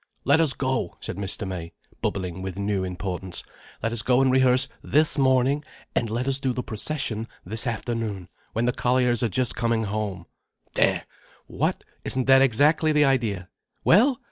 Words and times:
"Let 0.23 0.39
us 0.41 0.53
go," 0.53 0.97
said 0.99 1.17
Mr. 1.17 1.47
May, 1.47 1.73
bubbling 2.01 2.41
with 2.41 2.57
new 2.57 2.83
importance. 2.83 3.43
"Let 3.83 3.91
us 3.91 4.01
go 4.01 4.19
and 4.19 4.31
rehearse 4.31 4.67
this 4.81 5.15
morning, 5.15 5.63
and 5.93 6.09
let 6.09 6.27
us 6.27 6.39
do 6.39 6.53
the 6.53 6.63
procession 6.63 7.27
this 7.45 7.67
afternoon, 7.67 8.27
when 8.53 8.65
the 8.65 8.71
colliers 8.73 9.21
are 9.21 9.29
just 9.29 9.55
coming 9.55 9.83
home. 9.83 10.25
There! 10.73 11.05
What? 11.45 11.83
Isn't 12.03 12.25
that 12.25 12.41
exactly 12.41 12.91
the 12.91 13.05
idea? 13.05 13.49
Well! 13.83 14.19